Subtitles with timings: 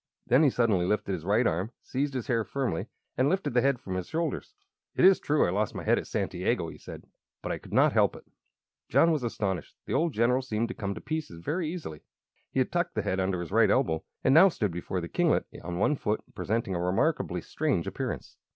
[0.25, 3.79] Then he suddenly lifted his right arm, seized his hair firmly, and lifted the head
[3.79, 4.55] from his shoulders.
[4.95, 7.05] "It is true I lost my head at Santiago," he said,
[7.43, 8.25] "but I could not help it."
[8.89, 9.75] John was astonished.
[9.85, 12.01] The old general seemed to come to pieces very easily.
[12.49, 15.45] He had tucked the head under his right elbow, and now stood before the kinglet
[15.63, 18.37] on one foot, presenting a remarkably strange appearance.